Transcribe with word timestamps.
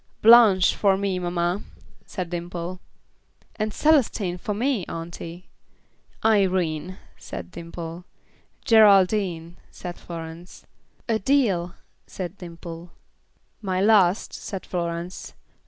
"Blanche, 0.23 0.73
for 0.73 0.97
me, 0.97 1.19
mamma," 1.19 1.61
said 2.07 2.31
Dimple. 2.31 2.79
"And 3.57 3.71
Celestine 3.71 4.39
for 4.39 4.55
me, 4.55 4.83
auntie." 4.87 5.47
"Irene," 6.25 6.97
said 7.19 7.51
Dimple. 7.51 8.05
"Geraldine," 8.65 9.57
said 9.69 9.99
Florence. 9.99 10.65
"Adele," 11.07 11.75
said 12.07 12.35
Dimple. 12.39 12.89
"My 13.61 13.79
last," 13.79 14.33
said 14.33 14.65
Florence. 14.65 15.35